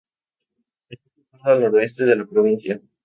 Está 0.89 1.11
situado 1.11 1.51
al 1.57 1.61
noroeste 1.61 2.05
de 2.05 2.15
la 2.15 2.25
provincia. 2.25 2.81